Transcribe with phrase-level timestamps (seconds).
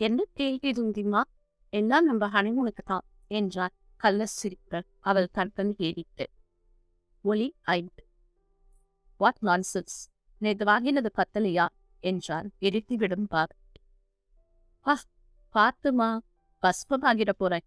[0.00, 1.22] என்ன கேள்வி துந்திமா
[1.70, 6.30] எல்லாம் நம்ம ஹனிமூனுக்கு தான் என்றார் கள்ள சிரிப்பு அவள் கண்கன் ஏறிட்டு
[7.24, 8.02] ஒலி ஐந்து.
[9.16, 9.96] வாட் நான்சென்ஸ்
[10.38, 11.66] நேற்று வாங்கினது பத்தலையா?
[12.00, 12.46] என்றார்.
[12.60, 13.52] எரித்துவிடும் பார்.
[14.86, 14.98] ஆ
[15.54, 16.18] பார்த்துமா.
[16.62, 17.64] பஸ்பமாகிட போறேன்.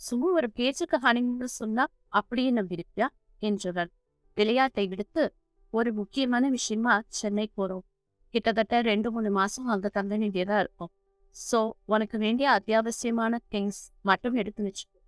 [0.00, 3.08] சும்மா ஒரு பேச்சுக்கு ஹனிமூன் சொன்னா அப்படியே நம்பிருப்பியா
[3.38, 3.90] என்றவர்.
[4.34, 5.34] விளையாட்டை விடுத்து
[5.70, 7.86] ஒரு முக்கியமான விஷயமா சென்னை போறோம்.
[8.28, 10.92] கிட்டத்தட்ட ரெண்டு மூணு மாசம் அங்க தங்க வேண்டியதா இருக்கும்.
[11.36, 15.00] சோ உனக்கு வேண்டிய அத்தியாவசியமான திங்ஸ் மட்டும் எடுத்து வச்சுக்கோ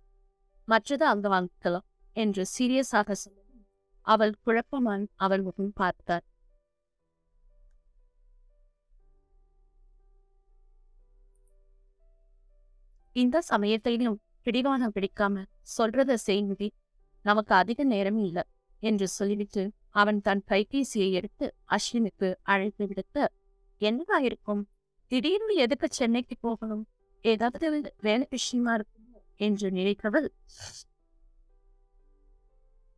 [0.65, 3.43] மற்றது அங்க வாங்கிக்கலாம் என்று சீரியஸாக சொல்ல
[4.01, 6.23] அவள் குழப்பமான் அவள் முகம் பார்த்தார்
[13.15, 15.43] இந்த சமயத்திலும் பிடிவானம் பிடிக்காம
[15.77, 16.73] சொல்றத செய்தி
[17.21, 18.43] நமக்கு அதிக நேரம் இல்லை
[18.79, 23.31] என்று சொல்லிவிட்டு அவன் தன் கைபேசியை எடுத்து அஸ்வினுக்கு அழைப்பு விடுத்து
[23.81, 24.74] என்னவா இருக்கும்?
[25.11, 26.83] திடீர்னு எதுக்கு சென்னைக்கு போகணும்?
[27.25, 29.03] ஏதாவது வேலை விஷயமா இருக்கும்
[29.39, 30.27] என்று நினைத்தவள்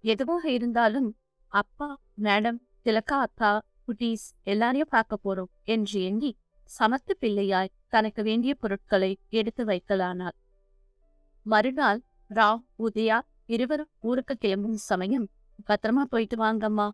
[0.03, 1.09] எதுவாக இருந்தாலும்
[1.51, 1.87] அப்பா
[2.21, 3.51] மேடம் திலக்கா அக்கா
[3.87, 6.31] குட்டீஸ் எல்லாரையும் பார்க்க போறோம் என்று எண்ணி
[6.69, 10.35] சமத்து பிள்ளையாய் தனக்கு வேண்டிய பொருட்களை எடுத்து வைக்கலானாள்.
[11.45, 15.27] மறுநாள் ராவ் உதயா இருவரும் ஊருக்கு கிளம்பும் சமயம்
[15.67, 16.87] பத்திரமா போயிட்டு வாங்கம்மா.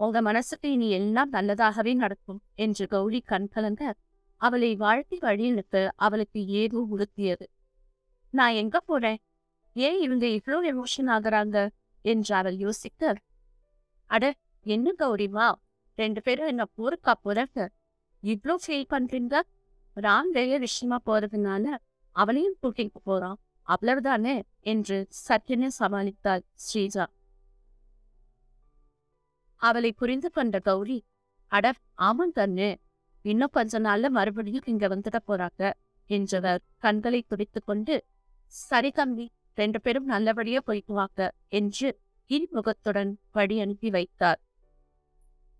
[0.00, 3.82] உங்க மனசுக்கு இனி எல்லாம் நல்லதாகவே நடக்கும் என்று கௌரி கண் கலங்க
[4.40, 7.46] அவளை வாழ்த்தி வழியனுப்ப அவளுக்கு ஏதோ உறுத்தியது.
[8.30, 9.18] நான் எங்க போறேன்?
[9.72, 11.68] ஏன் இவங்க இவ்வளோ எமோஷன் ஆகுறாங்க?
[12.02, 13.14] என்று அவள் யோசிக்க.
[14.10, 14.34] அட
[14.66, 15.52] என்ன கௌரிமா?
[15.98, 17.68] ரெண்டு பேரும் என்ன போருக்கா போறாங்க?
[18.22, 19.40] இவ்ளோ ஃபீல் பண்றீங்க?
[19.96, 21.64] ராம் வேலை விஷயமா போறதுனால
[22.16, 23.38] அவளையும் கூட்டிட்டு போறான்.
[23.68, 24.42] அவ்வளவுதானே?
[24.62, 27.06] என்று சற்றென சமாளித்தாள் ஸ்ரீஜா.
[29.62, 30.98] அவளை புரிந்து கொண்ட கௌரி
[31.52, 32.68] அட ஆமாம் கண்ணு
[33.22, 35.72] இன்னும் கொஞ்ச நாள்ல மறுபடியும் இங்க வந்துட போறாங்க
[36.06, 38.06] என்றவர் கண்களை துடித்துக் கொண்டு
[38.46, 41.98] சரி தம்பி ரெண்டு பேரும் நல்லபடியா போய்க்குவாங்க என்று
[42.30, 44.40] இன்முகத்துடன் வழி அனுப்பி வைத்தார்.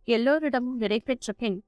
[0.05, 1.59] எல்லோரிடமும் விடைபெற்ற பின்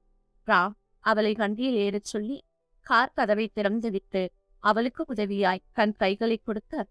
[0.47, 2.37] ரா அவளை வண்டியில் ஏறச் சொல்லி
[2.85, 6.87] கார் கதவை திறந்து விட்டு அவளுக்கு உதவியாய் தன் கைகளை கொடுக்க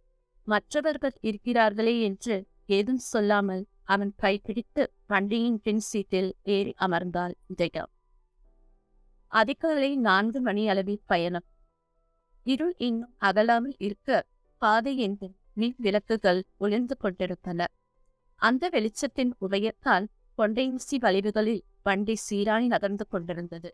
[0.47, 7.85] மற்றவர்கள் இருக்கிறார்களே என்று ஏதும் சொல்லாமல் அவன் கைப்பிடித்து வண்டியின் பின் சீட்டில் ஏறி அமர்ந்தாள் உதயா
[9.33, 11.45] அதிகாலை நான்கு மணி அளவில் பயணம்.
[12.47, 14.27] இருள் இன்னும் அகலாமல் இருக்க
[14.59, 17.67] பாதை எங்கும் மின் விளக்குகள் ஒளிர்ந்து கொண்டிருந்தன.
[18.35, 20.07] அந்த வெளிச்சத்தின் உதயத்தால்
[20.39, 23.71] கொண்டையூசி வளைவுகளில் வண்டி சீராய் நகர்ந்து கொண்டிருந்தது.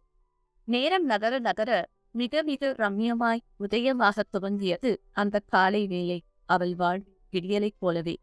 [0.64, 1.70] நேரம் நகர நகர
[2.10, 7.02] மிக மிக ரம்யமாய் உதயமாக துவங்கியது அந்த காலை வேலை அவள் வாழ்
[7.32, 8.16] விடியலைப் போலவே.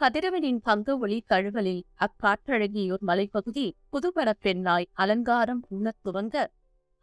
[0.00, 6.36] கதிரவனின் பங்கு ஒளி தழுவலில் அக்காற்றழகியோர் மலைப்பகுதி புதுபரப் பெண்ணாய் அலங்காரம் உண்ணத் துவங்க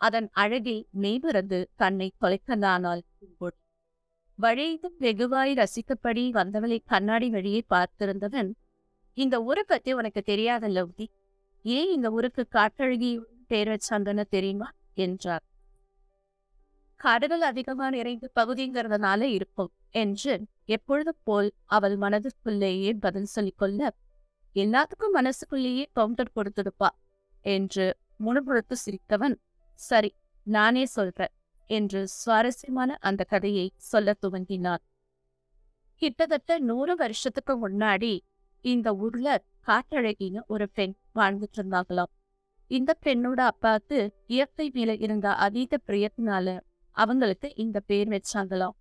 [0.02, 3.58] அதன் அழகை மேபிறந்து தன்னை தொலைக்கலானால் பூங்கொடி.
[4.40, 8.50] வழியதும் வெகுவாய் ரசிக்கப்படி வந்தவளை கண்ணாடி வழியே பார்த்திருந்தவன்
[9.18, 11.06] இந்த ஊரை பத்தி உனக்கு தெரியாத லவ்தி
[11.66, 13.12] ஏன் இந்த ஊருக்கு காற்றழகி
[13.48, 15.46] பேர் வச்சாங்கன்னு தெரியுமா என்றார்
[17.00, 20.34] காடுகள் அதிகமா நிறைந்த பகுதிங்கிறதுனால இருக்கும் என்று
[20.66, 23.94] எப்பொழுதும் போல் அவள் மனதுக்குள்ளேயே பதில் சொல்லிக் கொள்ள
[24.56, 26.88] எல்லாத்துக்கும் மனசுக்குள்ளேயே கவுண்டர் கொடுத்திருப்பா
[27.42, 29.36] என்று முணுமுணுத்து சிரித்தவன்
[29.74, 31.34] சரி நானே சொல்றேன்
[31.70, 34.84] என்று சுவாரஸ்யமான அந்த கதையை சொல்லத் துவங்கினான்.
[35.96, 38.20] கிட்டத்தட்ட நூறு வருஷத்துக்கு முன்னாடி
[38.62, 42.12] இந்த ஊர்ல காற்றழகின்னு ஒரு பெண் வாழ்ந்துட்டு இருந்தாங்களாம்.
[42.72, 46.60] இந்த பெண்ணோட அப்பாவுக்கு இயற்கை மேல இருந்த அதீத பிரியத்தினால
[46.92, 48.76] அவங்களுக்கு இந்த பேர் வச்சாங்களாம்.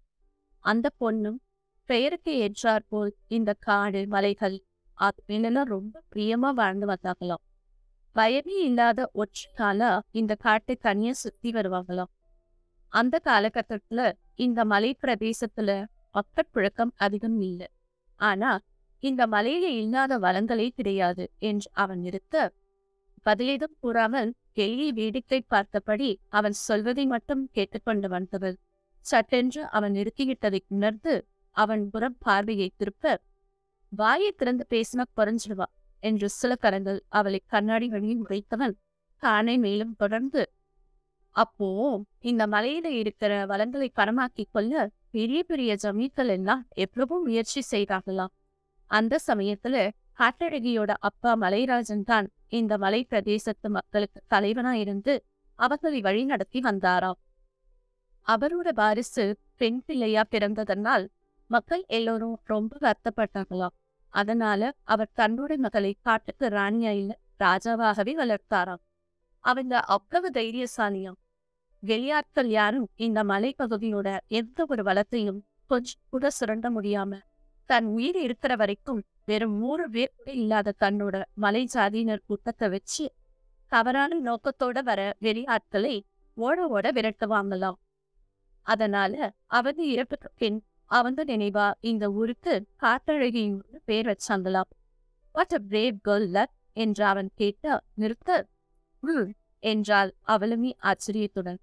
[0.64, 1.38] அந்த பொண்ணும்
[1.84, 4.64] பெயருக்கு ஏற்றாற்போல் இந்த காடு மலைகள்
[4.94, 5.22] அது
[5.64, 7.42] ரொம்ப பிரியமா வாழ்ந்து வந்தாங்களாம்
[8.16, 12.10] பயமே இல்லாத ஒற்றை இந்த காட்டை தனியா சுத்தி வருவாங்களாம்
[12.88, 17.66] அந்த காலகட்டத்துல இந்த மலை பிரதேசத்துல மக்கள் புழக்கம் அதிகம் இல்லை.
[18.16, 18.60] ஆனா
[19.00, 22.52] இந்த மலையில இல்லாத வளங்களே கிடையாது என்று அவன் நிறுத்த
[23.26, 28.56] பதிலேதும் கூறாமல் எளிய வேடிக்கை பார்த்தபடி அவன் சொல்வதை மட்டும் கேட்டுக்கொண்டு வந்தவள்.
[28.98, 33.22] சட்டென்று அவன் நிறுத்திவிட்டதை உணர்ந்து அவன் புறம் பார்வையை திருப்ப
[33.88, 35.64] வாயை திறந்து பேசினா குறைஞ்சிடுவா
[36.00, 38.74] என்று சில கரங்கள் அவளை கண்ணாடி வழியில் உரைத்தவன்
[39.18, 40.52] தானே மேலும் தொடர்ந்து
[41.30, 41.68] அப்போ
[42.20, 48.32] இந்த மலையில இருக்கிற வளங்களை பணமாக்கிக் கொள்ள பெரிய பெரிய ஜமீன்கள் எல்லாம் எவ்வளவோ முயற்சி செய்தாங்களாம்
[48.86, 55.24] அந்த சமயத்துல காட்டழகியோட அப்பா மலைராஜன் தான் இந்த மலை பிரதேசத்து மக்களுக்கு தலைவனா இருந்து
[55.58, 57.18] அவர்களை வழி நடத்தி வந்தாராம்.
[58.26, 59.24] அவரோட வாரிசு
[59.56, 61.04] பெண் பிள்ளையா பிறந்ததனால்
[61.50, 63.74] மக்கள் எல்லோரும் ரொம்ப வருத்தப்பட்டாங்களாம்
[64.14, 68.82] அதனால அவர் தன்னுடைய மகளை காட்டுக்கு ராணியா இல்ல ராஜாவாகவே வளர்த்தாராம்.
[69.44, 71.18] அவங்க அவ்வளவு தைரியசாலியாம்.
[71.82, 77.18] வெளியாட்கள் யாரும் இந்த மலைப்பகுதியோட எந்த ஒரு வளத்தையும் கொஞ்சம் கூட சுரண்ட முடியாம
[77.70, 83.04] தன் உயிர் இருக்கிற வரைக்கும் வெறும் மூணு பேர் கூட இல்லாத தன்னோட மலை ஜாதியினர் கூட்டத்தை வச்சு
[83.72, 85.94] தவறான நோக்கத்தோட வர வெளியாட்களை
[86.36, 87.78] ஓட ஓட விரட்டுவாங்களாம்.
[88.66, 89.14] அதனால
[89.46, 90.58] அவதி இறப்புக்கு பின்
[90.94, 94.70] அவங்க நினைவா இந்த ஊருக்கு காட்டழகின்னு பேர் வச்சாங்களாம்.
[95.34, 96.44] வாட் அ பிரேவ் கேர்ள்
[96.76, 97.64] என்று அவன் கேட்ட
[97.94, 98.30] நிறுத்த.
[99.62, 101.58] என்றால் அவளுமே ஆச்சரியத்துடன்.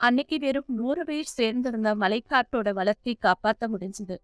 [0.00, 4.16] அன்னைக்கு வெறும் நூறு பேர் சேர்ந்திருந்த மலைக்காட்டோட வளத்தை காப்பாத்த முடிஞ்சது.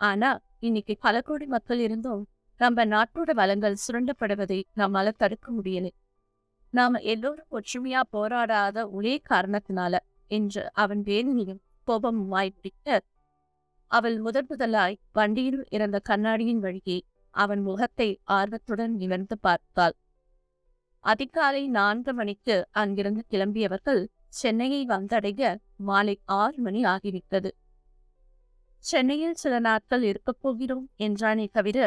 [0.00, 2.22] ஆனா இன்னைக்கு பல கோடி மக்கள் இருந்தும்
[2.60, 5.92] நம்ம நாட்டோட வளங்கள் சுரண்டப்படுவதை நம்மால தடுக்க முடியலை.
[6.74, 9.94] நாம எல்லோரும் ஒற்றுமையா போராடாத ஒரே காரணத்தினால
[10.30, 12.88] என்று அவன் வேதனையும் கோபமும் வாய்ப்பிடிக்க
[13.90, 16.98] அவள் முதன் முதலாய் வண்டியில் இருந்த கண்ணாடியின் வழியே
[17.34, 19.94] அவன் முகத்தை ஆர்வத்துடன் நிமிர்ந்து பார்த்தாள்.
[21.04, 27.50] அதிகாலை நான்கு மணிக்கு அங்கிருந்து கிளம்பியவர்கள் சென்னையை வந்தடைய மாலை ஆறு மணி ஆகிவிட்டது.
[28.84, 31.78] சென்னையில் சில நாட்கள் இருக்கப் போகிறோம் என்றானே தவிர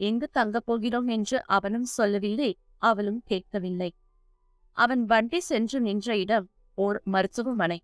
[0.00, 3.90] எங்கு தங்கப் போகிறோம் என்று அவனும் சொல்லவில்லை அவளும் கேட்கவில்லை.
[4.76, 7.78] அவன் வண்டி சென்று நின்ற இடம் ஓர் மருத்துவமனை.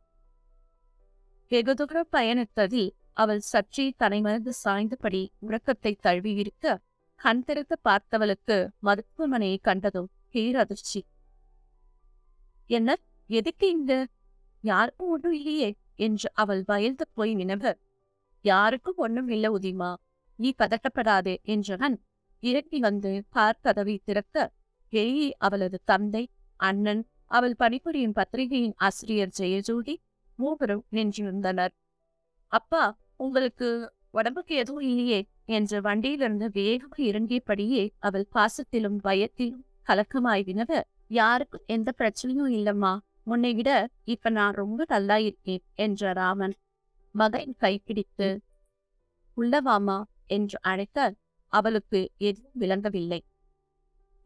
[1.48, 6.74] வெகு தூரம் பயணித்ததில் அவள் சற்றே தலைமறந்து சாய்ந்தபடி உறக்கத்தை தழுவியிருக்க
[7.20, 11.00] கண் திறந்து பார்த்தவளுக்கு மருத்துவமனையை கண்டதும் பேரதிர்ச்சி
[12.70, 12.96] என்ன?
[13.30, 13.92] எதுக்கு இங்க
[14.64, 17.64] யாருக்கும் ஒன்றும் இல்லையே என்று அவள் பயந்து போய் நினைவ.
[18.44, 19.90] யாருக்கும் ஒன்றும் இல்லை உதிமா
[20.38, 21.96] நீ பதட்டப்படாதே என்றவன்
[22.42, 24.36] இறங்கி வந்து கார் கதவை திறக்க
[24.92, 26.24] வெளியே அவளது தந்தை
[26.60, 29.94] அண்ணன் அவள் பணிபுரியும் பத்திரிகையின் ஆசிரியர் ஜெயஜோதி
[30.38, 31.74] மூவரும் நின்றிருந்தனர்.
[32.52, 32.82] அப்பா
[33.16, 33.68] உங்களுக்கு
[34.10, 35.20] உடம்புக்கு எதுவும் இல்லையே?
[35.48, 42.92] என்று வண்டியிலிருந்து வேகமாக இறங்கியபடியே அவள் பாசத்திலும் பயத்திலும் கலக்கமாய் வினவ யாருக்கும் எந்த பிரச்சனையும் இல்லம்மா.
[43.24, 43.70] உன்னை விட
[44.04, 46.54] இப்ப நான் ரொம்ப நல்லா இருக்கேன் என்ற ராமன்.
[47.14, 48.28] மகன் கைப்பிடித்து
[49.36, 50.98] உள்ளவாமா என்று அழைக்க
[51.52, 53.20] அவளுக்கு எதுவும் விளங்கவில்லை.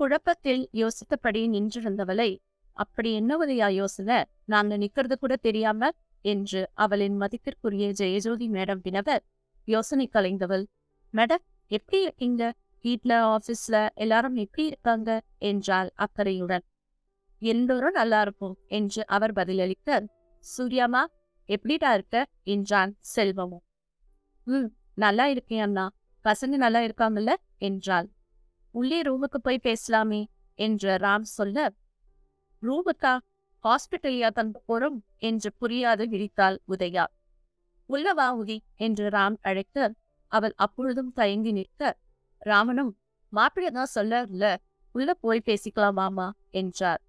[0.00, 2.30] குழப்பத்தில் யோசித்தபடி நின்றிருந்தவளை
[2.76, 4.18] அப்படி என்ன உதயா யோசனை?
[4.44, 5.90] நாங்க நிக்கிறது கூட தெரியாம
[6.22, 9.18] என்று அவளின் மதிப்பிற்குரிய ஜெயஜோதி மேடம் வினவ
[9.64, 10.64] யோசனை கலைந்தவள்.
[11.12, 12.54] மேடம் எப்படி இருக்கீங்க?
[12.82, 15.22] வீட்ல ஆபீஸ்ல எல்லாரும் எப்படி இருக்காங்க?
[15.38, 16.64] என்றாள் அக்கறையுடன்.
[17.38, 20.06] எல்லோரும் நல்லா இருக்கும் என்று அவர் பதிலளிக்க
[20.58, 21.06] சூர்யாமா
[21.46, 22.26] எப்படிடா இருக்க?
[22.42, 23.62] என்றான் செல்வமும்.
[24.44, 25.90] ம் நல்லா இருக்கேன் அண்ணா.
[26.24, 27.34] பசங்க நல்லா இருக்காங்கல்ல?
[27.58, 28.10] என்றாள்.
[28.70, 30.24] உள்ளே ரூமுக்கு போய் பேசலாமே
[30.54, 31.72] என்று ராம் சொல்ல
[32.62, 33.18] ரூமுக்கா?
[33.66, 37.04] ஹாஸ்பிட்டலியா தந்து போறோம் என்று புரியாது விழித்தாள் உதயா.
[37.90, 39.94] உள்ளவா உதி என்று ராம் அழைக்க
[40.32, 41.82] அவள் அப்பொழுதும் தயங்கி நிற்க
[42.42, 42.92] ராமனும்
[43.32, 44.22] மாப்பிள்ளைதான் சொல்ல
[44.94, 47.00] உள்ள போய் பேசிக்கலாமாமா என்றார்.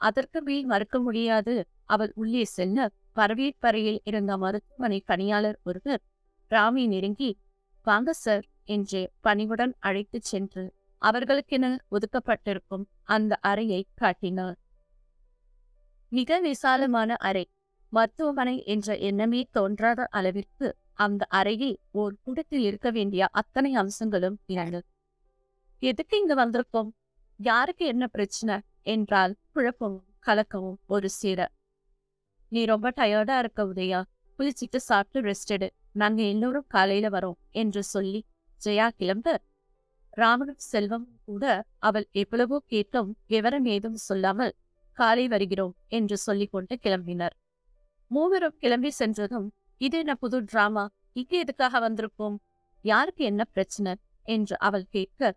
[0.00, 1.54] அதற்கு மேல் மறுக்க முடியாது
[1.84, 6.02] அவள் உள்ளே செல்ல வரவேற்பறையில் இருந்த மருத்துவமனை பணியாளர் ஒருவர்
[6.50, 7.30] ராமி நெருங்கி
[7.86, 10.64] வாங்க சார் என்று பணிவுடன் அழைத்துச் சென்று
[11.02, 14.58] அவர்களுக்கென ஒதுக்கப்பட்டிருக்கும் அந்த அறையை காட்டினார்.
[16.12, 17.44] மிக விசாலமான அறை.
[17.92, 24.86] மருத்துவமனை என்ற எண்ணமே தோன்றாத அளவிற்கு அந்த அறையில் ஓர் கூடத்தில் இருக்க வேண்டிய அத்தனை அம்சங்களும் இறங்கும்
[25.82, 26.90] எதுக்கு இங்க வந்திருக்கோம்?
[27.40, 28.56] யாருக்கு என்ன பிரச்சனை?
[28.82, 31.40] என்றால் குழப்பமும் கலக்கமும் ஒரு சீர.
[32.52, 34.00] நீ ரொம்ப டயர்டா இருக்க உதயா.
[34.38, 35.68] குளிச்சிட்டு சாப்பிட்டு ரெஸ்ட் எடு.
[35.92, 38.20] நாங்க எல்லோரும் காலையில வரோம் என்று சொல்லி
[38.60, 39.36] ஜெயா கிளம்ப.
[40.16, 41.44] ராமனும் செல்வம் கூட
[41.78, 44.54] அவள் எவ்வளவோ கேட்டும் விவரம் ஏதும் சொல்லாமல்
[44.98, 47.34] காலை வருகிறோம் என்று சொல்லிக்கொண்டு கிளம்பினர்.
[48.10, 49.48] மூவரும் கிளம்பி சென்றதும்
[49.80, 52.36] இது என்ன புது டிராமா இங்கே எதுக்காக வந்திருப்போம்
[52.84, 53.92] யாருக்கு என்ன பிரச்சனை?
[54.26, 55.32] என்று அவள் கேட்க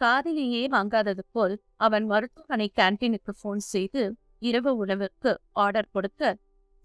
[0.00, 4.02] காதிலேயே வாங்காதது போல் அவன் மருத்துவமனை கேன்டீனுக்கு போன் செய்து
[4.38, 6.22] இரவு உணவிற்கு ஆர்டர் கொடுக்க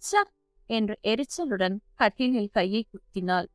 [0.02, 0.24] ச
[0.70, 3.48] என்று எரிச்சலுடன் கட்டிலில் கையை குத்தினாள்.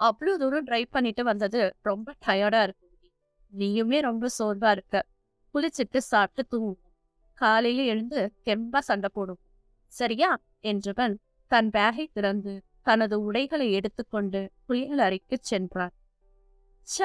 [0.00, 2.86] அவ்வளவு தூரம் டிரைவ் பண்ணிட்டு வந்தது ரொம்ப டயர்டா இருக்கு.
[3.52, 4.96] நீயுமே ரொம்ப சோர்வா இருக்க.
[5.54, 6.80] குளிச்சிட்டு சாப்பிட்டு தூங்குவோம்
[7.38, 9.40] காலையில எழுந்து தெம்பா சண்டை போடும்.
[9.92, 10.30] சரியா?
[10.64, 11.14] என்றவன்
[11.50, 12.52] தன் பேகை திறந்து
[12.86, 15.94] தனது உடைகளை எடுத்துக்கொண்டு குளியல் அறைக்கு சென்றார்
[16.88, 16.98] ச்ச!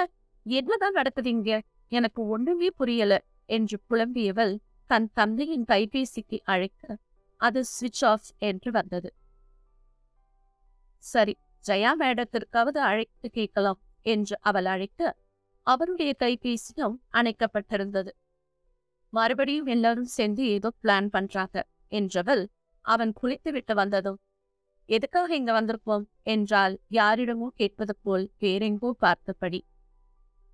[0.45, 1.51] என்னதான் நடக்குது இங்க?
[1.91, 3.13] எனக்கு ஒண்ணுமே புரியல
[3.49, 4.53] என்று புலம்பியவள்
[4.89, 6.83] தன் தந்தையின் கைபேசிக்கு அழைக்க
[7.41, 9.09] அது சுவிட்ச் ஆஃப் என்று வந்தது.
[11.03, 11.33] சரி
[11.65, 15.01] ஜெயா மேடத்திற்காவது அழைத்து கேட்கலாம் என்று அவள் அழைக்க
[15.67, 18.11] அவருடைய கைபேசியும் அணைக்கப்பட்டிருந்தது.
[19.15, 21.57] மறுபடியும் எல்லாரும் சேர்ந்து ஏதோ பிளான் பண்றாங்க
[21.91, 22.43] என்றவள்
[22.85, 24.19] அவன் குளித்துவிட்டு வந்ததும்
[24.89, 29.59] எதுக்காக இங்க வந்திருப்போம் என்றால் யாரிடமோ கேட்பது போல் வேறெங்கோ பார்த்தபடி.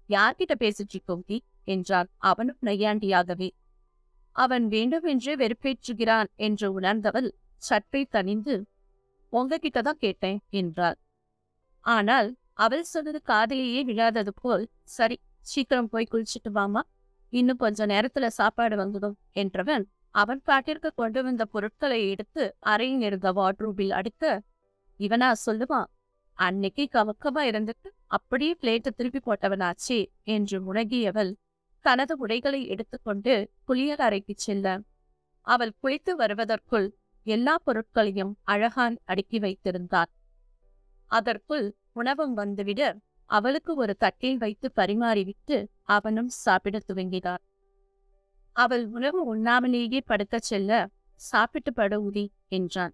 [0.10, 1.38] யார்கிட்ட பேசுச்சு கோகி டி
[1.68, 3.50] என்றான் அவனும் நையாண்டியாகவே.
[4.36, 7.30] அவன் வேண்டுமென்றே வெறுப்பேற்றுகிறான் என்று உணர்ந்தவள்
[7.62, 8.56] சற்றே தணிந்து
[9.34, 10.98] உங்ககிட்ட தான் கேட்டேன் என்றாள்.
[11.86, 16.82] ஆனால் அவள் சொன்னது காதலியே விழாதது போல் சரி சீக்கிரம் போய் குளிச்சிட்டு வாமா
[17.34, 23.92] இன்னும் கொஞ்ச நேரத்துல சாப்பாடு வந்துடும் என்றவன் அவன் பாட்டிற்கு கொண்டு வந்த பொருட்களை எடுத்து அறையில் இருந்த வார்ட்ரூபில்
[23.92, 24.42] அடுக்க
[25.00, 25.86] இவனா சொல்லுவான்
[26.34, 31.34] அன்னைக்கு கவக்கமா இருந்துட்டு அப்படியே பிளேட்டை திருப்பி போட்டவனாச்சே என்று முழங்கியவள்
[31.80, 34.82] தனது உடைகளை எடுத்துக்கொண்டு குளியல் அறைக்கு செல்ல.
[35.42, 40.12] அவள் குளித்து வருவதற்குள் எல்லா பொருட்களையும் அழகான் அடுக்கி வைத்திருந்தார்
[41.06, 42.82] அதற்குள் உணவும் வந்துவிட
[43.32, 45.58] அவளுக்கு ஒரு தட்டில் வைத்து பரிமாறிவிட்டு
[45.90, 47.44] அவனும் சாப்பிடத் துவங்கினார்
[48.56, 50.72] அவள் உணவு உண்ணாமலேயே படுக்கச் செல்ல
[51.22, 52.94] சாப்பிட்டு படு உதி என்றான்.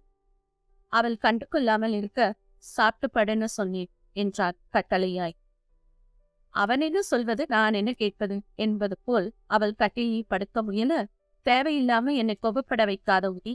[0.92, 2.20] அவள் கண்டு கொள்ளாமல் இருக்க
[2.56, 5.36] சாப்பிட்டு படுன்னு சொன்னேன் என்றார் கட்டளையாய்.
[6.54, 8.36] அவன் என்ன சொல்வது நான் என்ன கேட்பது?
[8.54, 10.92] என்பது போல் அவள் கட்டியை படுக்க முயல
[11.46, 13.54] தேவையில்லாம என்னை கோபப்பட வைக்காத உதி.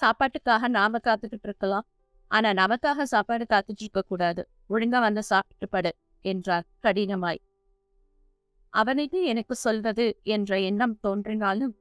[0.00, 1.86] சாப்பாட்டுக்காக நாம காத்துக்கிட்டு இருக்கலாம்.
[2.30, 4.42] ஆனா நமக்காக சாப்பாடு காத்துட்டு இருக்க கூடாது.
[4.70, 5.92] ஒழுங்கா வந்து சாப்பிட்டு படு
[6.24, 7.40] என்றார் கடினமாய்.
[8.72, 11.74] அவனுக்கு எனக்கு சொல்வது என்ற எண்ணம் தோன்றினாலும்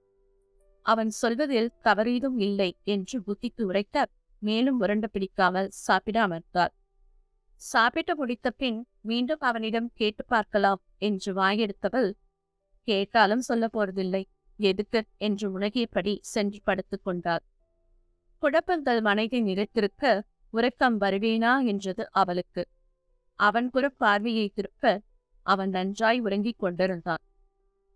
[0.86, 4.06] அவன் சொல்வதில் தவறீதும் இல்லை என்று புத்திக்கு உரைக்க
[4.42, 6.74] மேலும் உரண்டு பிடிக்காமல் சாப்பிட அமர்ந்தார்.
[7.62, 12.10] சாப்பிட்டு முடித்த பின் மீண்டும் அவனிடம் கேட்டு பார்க்கலாம் என்று வாயெடுத்தவள்
[12.88, 14.24] கேட்டாலும் சொல்ல போறதில்லை
[14.60, 15.00] எதுக்கு?
[15.18, 17.44] என்று உலகியபடி சென்று படுத்துக் கொண்டார்
[18.44, 20.04] குழப்பங்கள் மனைவி நிறைத்திருக்க
[20.50, 22.64] உறக்கம் வருவேனா என்றது அவளுக்கு.
[23.40, 24.84] அவன் புற பார்வையை திருப்ப
[25.46, 27.22] அவன் நன்றாய் உறங்கிக் கொண்டிருந்தான்.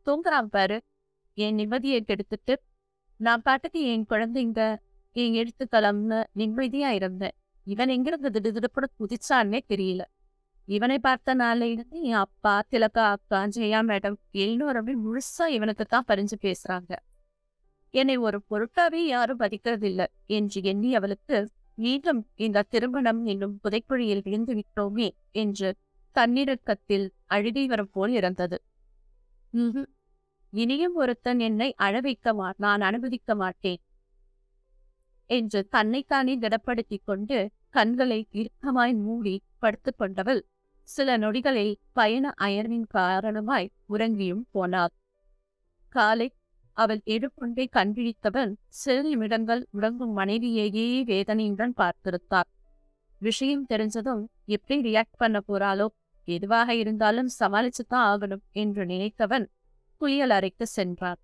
[0.07, 0.77] தூங்குறான் பாரு
[1.37, 2.55] என் நிம்மதியை கெடுத்துட்டு
[3.19, 4.61] நான் பாட்டுக்கு என் குழந்தைங்க
[5.15, 7.35] என் எடுத்துக்கலாம்னு நிம்மதியா இருந்தேன்.
[7.67, 10.01] இவன் எங்கிருந்து திடுதிடுப்புட குதிச்சான்னே தெரியல.
[10.67, 16.37] இவனை பார்த்த நாள்ல இருந்து என் அப்பா திலக்கா அக்கா ஜெயா மேடம் எல்லோருமே முழுசா இவனுக்கு தான் பறிஞ்சு
[16.41, 16.91] பேசுறாங்க.
[17.93, 21.37] என்னை ஒரு பொருட்டாவே யாரும் மதிக்கிறதில்ல என்று எண்ணி அவளுக்கு
[21.77, 25.77] மீண்டும் இந்த திருமணம் என்னும் புதைக்குழியில் விழுந்து விட்டோமே என்று
[26.15, 28.57] தன்னிறக்கத்தில் அழுகை வரும் போல் இருந்தது.
[30.49, 33.81] இனியும் ஒருத்தன் என்னை அழவைக்க மா நான் அனுமதிக்க மாட்டேன்.
[35.29, 37.37] என்று தன்னைத்தானே திடப்படுத்திக் கொண்டு
[37.69, 40.41] கண்களை இறுக்கமாய் மூடி படுத்துக் கொண்டவள்
[40.87, 44.93] சில நொடிகளில் பயண அயர்வின் காரணமாய் உறங்கியும் போனார்
[45.89, 46.27] காலை
[46.73, 52.49] அவள் எடுக்கொண்டே கண்விழித்தவன் சில நிமிடங்கள் உறங்கும் மனைவியையே வேதனையுடன் பார்த்திருத்தார்
[53.19, 55.87] விஷயம் தெரிஞ்சதும் எப்படி ரியாக்ட் பண்ண போறாளோ
[56.25, 59.49] எதுவாக இருந்தாலும் சமாளிச்சுதான் ஆகணும் என்று நினைத்தவன்
[59.97, 61.19] குளியல் அறைக்கு சென்றார்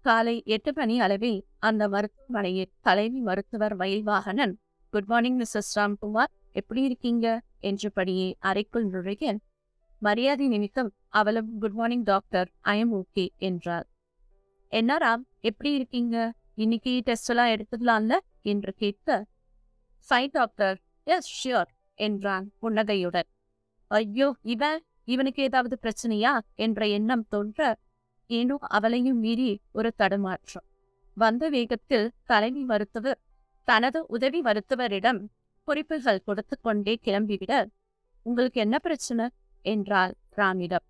[0.00, 4.54] காலை எட்டு மணி அளவில் அந்த மருத்துவமனையில் தலைமை மருத்துவர் Mayilvaganan
[4.90, 7.40] good morning Mrs Ramkumar எப்படி இருக்கீங்க?
[7.58, 9.38] என்றபடியே அறைக்குள் நுழைய
[10.02, 13.86] மரியாதை நிமித்தம் அவளும் good morning doctor I am okay என்றார்
[14.72, 16.16] என்ன ராம் எப்படி இருக்கீங்க?
[16.54, 18.14] இன்னைக்கு டெஸ்ட் எல்லாம் எடுத்துக்கலாம்ல?
[18.42, 19.08] என்று கேட்க
[20.06, 20.76] ஃபைன் டாக்டர்
[21.06, 23.28] எஸ் ஷியோர் என்றான் புன்னகையுடன்
[23.90, 24.80] ஐயோ இவன்?
[25.04, 26.32] இவனுக்கு ஏதாவது பிரச்சனையா?
[26.64, 27.60] என்ற எண்ணம் தோன்ற
[28.30, 30.66] ஏனோ அவளையும் மீறி ஒரு தடுமாற்றம்.
[31.16, 33.20] வந்த வேகத்தில் தலைமை மருத்துவர்
[33.68, 35.20] தனது உதவி மருத்துவரிடம்
[35.68, 37.52] குறிப்புகள் கொடுத்து கொண்டே கிளம்பிவிட
[38.26, 39.26] உங்களுக்கு என்ன பிரச்சனை?
[39.70, 40.86] என்றாள் ராமிடம்.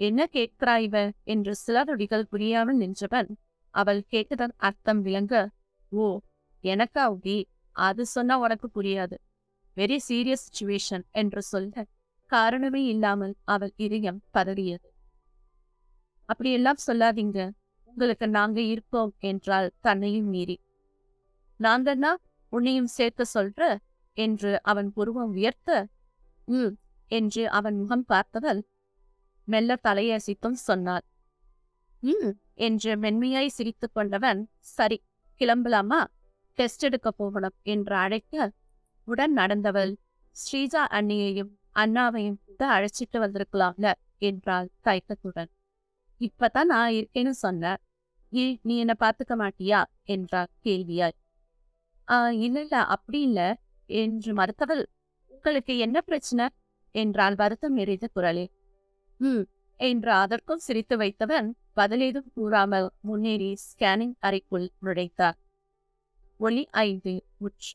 [0.00, 3.30] என்ன கேட்கிறாய் இவ என்று சிலருடிகள் புரியாமல் நின்றவன்
[3.74, 5.34] அவள் கேட்டதன் அர்த்தம் விளங்க
[5.92, 6.06] ஓ
[6.64, 7.38] எனக்கா உதி
[7.76, 9.16] அது சொன்னா உனக்கு புரியாது.
[9.76, 11.84] வெரி சீரியஸ் சுச்சுவேஷன் என்று சொல்ல
[12.30, 14.88] காரணமே இல்லாமல் அவள் இதயம் பதறியது.
[16.28, 17.38] அப்படியெல்லாம் சொல்லாதீங்க.
[17.88, 20.56] உங்களுக்கு நாங்க இருப்போம் என்றால் தன்னையும் மீறி.
[21.60, 22.12] நாங்கன்னா
[22.52, 23.62] உன்னையும் சேர்க்க சொல்ற?
[24.16, 25.70] என்று அவன் புருவம் உயர்த்த
[26.48, 26.72] ம்
[27.10, 28.60] என்று அவன் முகம் பார்த்தவள்
[29.48, 31.04] மெல்ல தலையசித்தும் சொன்னாள்.
[32.02, 34.40] ம் என்று மென்மையாய் சிரித்துக் கொண்டவன்
[34.76, 34.98] சரி
[35.40, 36.00] கிளம்பலாமா?
[36.58, 38.34] டெஸ்ட் எடுக்க போகணும் என்று அழைக்க
[39.08, 39.92] உடன் நடந்தவள்
[40.36, 43.88] ஸ்ரீஜா அண்ணியையும் அண்ணாவையும் கூட அழைச்சிட்டு வந்திருக்கலாம்ல
[44.22, 45.50] என்றாள் தயக்கத்துடன்.
[46.20, 47.72] இப்பதான் நான் இருக்கேன்னு சொன்ன
[48.32, 49.80] ஏ நீ என்ன பார்த்துக்க மாட்டியா?
[50.04, 51.16] என்றார் கேள்வியாய்.
[52.08, 53.40] ஆஹ் இல்ல இல்ல அப்படி இல்ல
[53.90, 54.82] என்று மறுத்தவள்
[55.32, 56.44] உங்களுக்கு என்ன பிரச்சனை?
[56.94, 58.50] என்றான் வருத்தம் நிறைந்த குரலில்.
[59.20, 59.44] ம்
[59.80, 65.38] என்று அதற்கும் சிரித்து வைத்தவன் பதிலேதும் கூறாமல் முன்னேறி ஸ்கேனிங் அறைக்குள் நுழைத்தார்
[66.40, 67.72] ஒளி ஐந்து முற்று